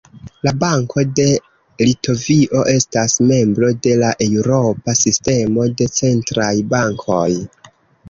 [0.45, 1.25] La Banko de
[1.81, 7.25] Litovio estas membro de la Eŭropa Sistemo de Centraj Bankoj.